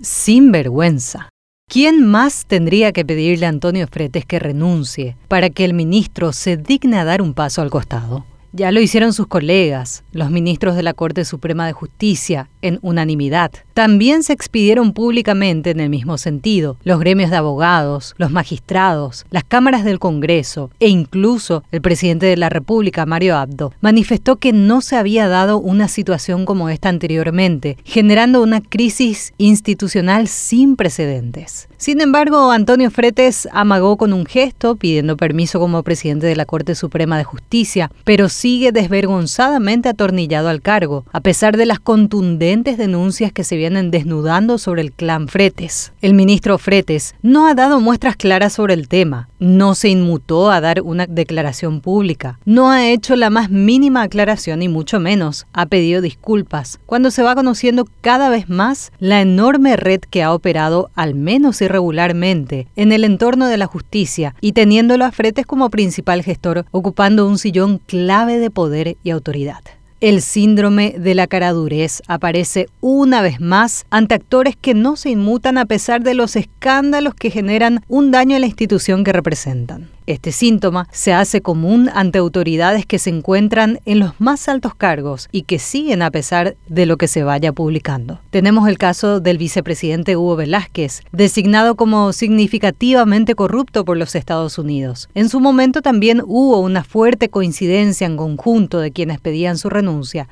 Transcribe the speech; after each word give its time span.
Sin 0.00 0.52
vergüenza. 0.52 1.28
¿Quién 1.68 2.06
más 2.06 2.46
tendría 2.46 2.92
que 2.92 3.04
pedirle 3.04 3.46
a 3.46 3.48
Antonio 3.48 3.88
Fretes 3.88 4.24
que 4.24 4.38
renuncie 4.38 5.16
para 5.26 5.50
que 5.50 5.64
el 5.64 5.74
ministro 5.74 6.32
se 6.32 6.56
digne 6.56 6.98
a 6.98 7.04
dar 7.04 7.20
un 7.20 7.34
paso 7.34 7.62
al 7.62 7.70
costado? 7.70 8.24
Ya 8.52 8.72
lo 8.72 8.80
hicieron 8.80 9.12
sus 9.12 9.26
colegas, 9.26 10.04
los 10.12 10.30
ministros 10.30 10.74
de 10.74 10.82
la 10.82 10.94
Corte 10.94 11.26
Suprema 11.26 11.66
de 11.66 11.74
Justicia, 11.74 12.48
en 12.62 12.78
unanimidad. 12.82 13.52
También 13.74 14.22
se 14.22 14.32
expidieron 14.32 14.92
públicamente 14.92 15.70
en 15.70 15.80
el 15.80 15.90
mismo 15.90 16.18
sentido 16.18 16.76
los 16.82 16.98
gremios 16.98 17.30
de 17.30 17.36
abogados, 17.36 18.14
los 18.16 18.30
magistrados, 18.30 19.26
las 19.30 19.44
cámaras 19.44 19.84
del 19.84 19.98
Congreso 19.98 20.70
e 20.80 20.88
incluso 20.88 21.62
el 21.70 21.82
presidente 21.82 22.26
de 22.26 22.36
la 22.36 22.48
República, 22.48 23.06
Mario 23.06 23.36
Abdo, 23.36 23.72
manifestó 23.80 24.36
que 24.36 24.52
no 24.52 24.80
se 24.80 24.96
había 24.96 25.28
dado 25.28 25.58
una 25.58 25.86
situación 25.86 26.46
como 26.46 26.68
esta 26.68 26.88
anteriormente, 26.88 27.76
generando 27.84 28.42
una 28.42 28.60
crisis 28.60 29.34
institucional 29.38 30.26
sin 30.26 30.76
precedentes. 30.76 31.68
Sin 31.76 32.00
embargo, 32.00 32.50
Antonio 32.50 32.90
Fretes 32.90 33.48
amagó 33.52 33.96
con 33.96 34.12
un 34.12 34.26
gesto 34.26 34.76
pidiendo 34.76 35.16
permiso 35.16 35.60
como 35.60 35.82
presidente 35.82 36.26
de 36.26 36.34
la 36.34 36.46
Corte 36.46 36.74
Suprema 36.74 37.18
de 37.18 37.24
Justicia, 37.24 37.90
pero 38.04 38.28
sigue 38.38 38.70
desvergonzadamente 38.70 39.88
atornillado 39.88 40.48
al 40.48 40.62
cargo, 40.62 41.04
a 41.12 41.20
pesar 41.20 41.56
de 41.56 41.66
las 41.66 41.80
contundentes 41.80 42.78
denuncias 42.78 43.32
que 43.32 43.42
se 43.42 43.56
vienen 43.56 43.90
desnudando 43.90 44.58
sobre 44.58 44.82
el 44.82 44.92
clan 44.92 45.26
Fretes. 45.26 45.92
El 46.02 46.14
ministro 46.14 46.56
Fretes 46.56 47.16
no 47.20 47.48
ha 47.48 47.54
dado 47.54 47.80
muestras 47.80 48.14
claras 48.14 48.52
sobre 48.52 48.74
el 48.74 48.86
tema, 48.86 49.28
no 49.40 49.74
se 49.74 49.88
inmutó 49.88 50.52
a 50.52 50.60
dar 50.60 50.82
una 50.82 51.06
declaración 51.06 51.80
pública, 51.80 52.38
no 52.44 52.70
ha 52.70 52.88
hecho 52.88 53.16
la 53.16 53.28
más 53.28 53.50
mínima 53.50 54.02
aclaración 54.02 54.62
y 54.62 54.68
mucho 54.68 55.00
menos 55.00 55.48
ha 55.52 55.66
pedido 55.66 56.00
disculpas, 56.00 56.78
cuando 56.86 57.10
se 57.10 57.24
va 57.24 57.34
conociendo 57.34 57.88
cada 58.02 58.28
vez 58.28 58.48
más 58.48 58.92
la 59.00 59.20
enorme 59.20 59.76
red 59.76 60.00
que 60.08 60.22
ha 60.22 60.32
operado, 60.32 60.90
al 60.94 61.16
menos 61.16 61.60
irregularmente, 61.60 62.68
en 62.76 62.92
el 62.92 63.02
entorno 63.02 63.48
de 63.48 63.56
la 63.56 63.66
justicia 63.66 64.36
y 64.40 64.52
teniéndolo 64.52 65.04
a 65.04 65.10
Fretes 65.10 65.44
como 65.44 65.70
principal 65.70 66.22
gestor, 66.22 66.66
ocupando 66.70 67.26
un 67.26 67.38
sillón 67.38 67.80
clave 67.84 68.27
de 68.36 68.50
poder 68.50 68.98
y 69.02 69.10
autoridad. 69.10 69.62
El 70.00 70.22
síndrome 70.22 70.94
de 70.96 71.16
la 71.16 71.26
caradurez 71.26 72.02
aparece 72.06 72.68
una 72.80 73.20
vez 73.20 73.40
más 73.40 73.84
ante 73.90 74.14
actores 74.14 74.54
que 74.54 74.72
no 74.72 74.94
se 74.94 75.10
inmutan 75.10 75.58
a 75.58 75.66
pesar 75.66 76.04
de 76.04 76.14
los 76.14 76.36
escándalos 76.36 77.14
que 77.14 77.30
generan 77.30 77.80
un 77.88 78.12
daño 78.12 78.36
a 78.36 78.38
la 78.38 78.46
institución 78.46 79.02
que 79.02 79.12
representan. 79.12 79.88
Este 80.08 80.32
síntoma 80.32 80.88
se 80.90 81.12
hace 81.12 81.42
común 81.42 81.90
ante 81.92 82.16
autoridades 82.16 82.86
que 82.86 82.98
se 82.98 83.10
encuentran 83.10 83.80
en 83.84 83.98
los 83.98 84.18
más 84.18 84.48
altos 84.48 84.74
cargos 84.74 85.28
y 85.32 85.42
que 85.42 85.58
siguen 85.58 86.00
a 86.00 86.10
pesar 86.10 86.56
de 86.66 86.86
lo 86.86 86.96
que 86.96 87.08
se 87.08 87.24
vaya 87.24 87.52
publicando. 87.52 88.18
Tenemos 88.30 88.66
el 88.68 88.78
caso 88.78 89.20
del 89.20 89.36
vicepresidente 89.36 90.16
Hugo 90.16 90.36
Velázquez, 90.36 91.02
designado 91.12 91.74
como 91.74 92.14
significativamente 92.14 93.34
corrupto 93.34 93.84
por 93.84 93.98
los 93.98 94.14
Estados 94.14 94.56
Unidos. 94.58 95.10
En 95.14 95.28
su 95.28 95.40
momento 95.40 95.82
también 95.82 96.22
hubo 96.24 96.58
una 96.60 96.84
fuerte 96.84 97.28
coincidencia 97.28 98.06
en 98.06 98.16
conjunto 98.16 98.80
de 98.80 98.92
quienes 98.92 99.20
pedían 99.20 99.58
su 99.58 99.68
renuncia, 99.68 99.87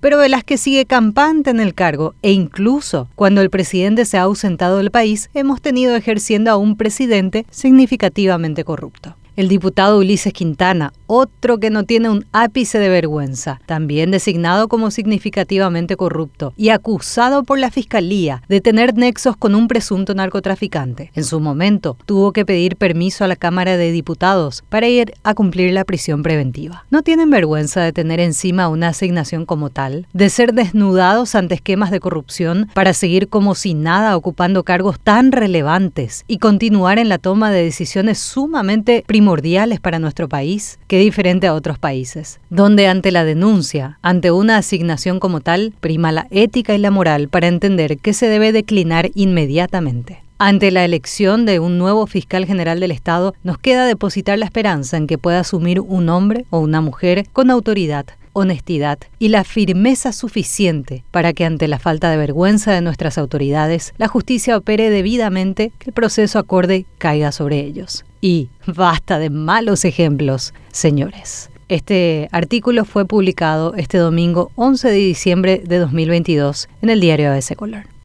pero 0.00 0.18
Velázquez 0.18 0.60
sigue 0.60 0.86
campante 0.86 1.50
en 1.50 1.60
el 1.60 1.74
cargo 1.74 2.14
e 2.22 2.32
incluso 2.32 3.08
cuando 3.14 3.40
el 3.40 3.50
presidente 3.50 4.04
se 4.04 4.18
ha 4.18 4.22
ausentado 4.22 4.78
del 4.78 4.90
país, 4.90 5.30
hemos 5.34 5.60
tenido 5.60 5.96
ejerciendo 5.96 6.50
a 6.50 6.56
un 6.56 6.76
presidente 6.76 7.46
significativamente 7.50 8.64
corrupto. 8.64 9.16
El 9.36 9.48
diputado 9.48 9.98
Ulises 9.98 10.32
Quintana, 10.32 10.92
otro 11.12 11.58
que 11.58 11.70
no 11.70 11.82
tiene 11.82 12.08
un 12.08 12.24
ápice 12.30 12.78
de 12.78 12.88
vergüenza, 12.88 13.60
también 13.66 14.12
designado 14.12 14.68
como 14.68 14.92
significativamente 14.92 15.96
corrupto 15.96 16.54
y 16.56 16.68
acusado 16.68 17.42
por 17.42 17.58
la 17.58 17.72
Fiscalía 17.72 18.42
de 18.48 18.60
tener 18.60 18.94
nexos 18.96 19.36
con 19.36 19.56
un 19.56 19.66
presunto 19.66 20.14
narcotraficante. 20.14 21.10
En 21.16 21.24
su 21.24 21.40
momento, 21.40 21.96
tuvo 22.06 22.32
que 22.32 22.46
pedir 22.46 22.76
permiso 22.76 23.24
a 23.24 23.28
la 23.28 23.34
Cámara 23.34 23.76
de 23.76 23.90
Diputados 23.90 24.62
para 24.68 24.86
ir 24.86 25.12
a 25.24 25.34
cumplir 25.34 25.72
la 25.72 25.84
prisión 25.84 26.22
preventiva. 26.22 26.84
¿No 26.90 27.02
tienen 27.02 27.28
vergüenza 27.28 27.80
de 27.82 27.92
tener 27.92 28.20
encima 28.20 28.68
una 28.68 28.88
asignación 28.88 29.46
como 29.46 29.68
tal? 29.68 30.06
¿De 30.12 30.30
ser 30.30 30.54
desnudados 30.54 31.34
ante 31.34 31.56
esquemas 31.56 31.90
de 31.90 31.98
corrupción 31.98 32.70
para 32.72 32.92
seguir 32.92 33.28
como 33.28 33.56
si 33.56 33.74
nada 33.74 34.16
ocupando 34.16 34.62
cargos 34.62 35.00
tan 35.00 35.32
relevantes 35.32 36.24
y 36.28 36.38
continuar 36.38 37.00
en 37.00 37.08
la 37.08 37.18
toma 37.18 37.50
de 37.50 37.64
decisiones 37.64 38.20
sumamente 38.20 39.02
primordiales 39.08 39.80
para 39.80 39.98
nuestro 39.98 40.28
país, 40.28 40.78
diferente 41.00 41.46
a 41.46 41.54
otros 41.54 41.78
países, 41.78 42.40
donde 42.50 42.86
ante 42.86 43.10
la 43.10 43.24
denuncia, 43.24 43.98
ante 44.02 44.30
una 44.30 44.56
asignación 44.56 45.20
como 45.20 45.40
tal, 45.40 45.72
prima 45.80 46.12
la 46.12 46.26
ética 46.30 46.74
y 46.74 46.78
la 46.78 46.90
moral 46.90 47.28
para 47.28 47.48
entender 47.48 47.98
que 47.98 48.12
se 48.12 48.28
debe 48.28 48.52
declinar 48.52 49.10
inmediatamente. 49.14 50.22
Ante 50.38 50.70
la 50.70 50.86
elección 50.86 51.44
de 51.44 51.60
un 51.60 51.76
nuevo 51.76 52.06
fiscal 52.06 52.46
general 52.46 52.80
del 52.80 52.92
Estado, 52.92 53.34
nos 53.44 53.58
queda 53.58 53.84
depositar 53.84 54.38
la 54.38 54.46
esperanza 54.46 54.96
en 54.96 55.06
que 55.06 55.18
pueda 55.18 55.40
asumir 55.40 55.80
un 55.80 56.08
hombre 56.08 56.46
o 56.48 56.60
una 56.60 56.80
mujer 56.80 57.26
con 57.32 57.50
autoridad, 57.50 58.06
honestidad 58.32 58.98
y 59.18 59.28
la 59.28 59.44
firmeza 59.44 60.12
suficiente 60.12 61.04
para 61.10 61.32
que 61.32 61.44
ante 61.44 61.68
la 61.68 61.78
falta 61.78 62.10
de 62.10 62.16
vergüenza 62.16 62.72
de 62.72 62.80
nuestras 62.80 63.18
autoridades, 63.18 63.94
la 63.98 64.08
justicia 64.08 64.56
opere 64.56 64.90
debidamente, 64.90 65.72
que 65.78 65.90
el 65.90 65.94
proceso 65.94 66.38
acorde 66.38 66.86
caiga 66.98 67.32
sobre 67.32 67.60
ellos. 67.60 68.04
Y 68.20 68.48
basta 68.66 69.18
de 69.18 69.30
malos 69.30 69.84
ejemplos, 69.84 70.54
señores. 70.72 71.50
Este 71.68 72.28
artículo 72.32 72.84
fue 72.84 73.04
publicado 73.04 73.74
este 73.76 73.98
domingo 73.98 74.50
11 74.56 74.88
de 74.88 74.96
diciembre 74.96 75.62
de 75.64 75.78
2022 75.78 76.68
en 76.82 76.90
el 76.90 77.00
diario 77.00 77.30
ABC 77.30 77.54
Color. 77.54 77.90